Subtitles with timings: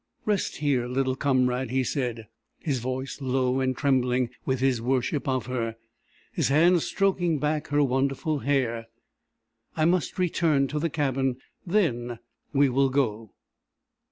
[0.25, 2.25] "Rest here, little comrade," he said,
[2.57, 5.75] his voice low and trembling with his worship of her,
[6.33, 8.87] his hands stroking back her wonderful hair.
[9.77, 11.37] "I must return to the cabin.
[11.67, 12.17] Then
[12.51, 13.35] we will go."